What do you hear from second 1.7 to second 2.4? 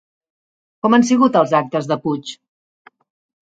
de Puig?